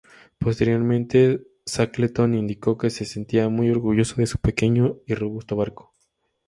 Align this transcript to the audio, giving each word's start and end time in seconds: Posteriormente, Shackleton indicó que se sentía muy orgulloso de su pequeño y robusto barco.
Posteriormente, 0.39 1.45
Shackleton 1.63 2.33
indicó 2.33 2.75
que 2.75 2.89
se 2.89 3.05
sentía 3.05 3.49
muy 3.49 3.69
orgulloso 3.69 4.15
de 4.15 4.25
su 4.25 4.39
pequeño 4.39 4.97
y 5.05 5.13
robusto 5.13 5.55
barco. 5.55 5.93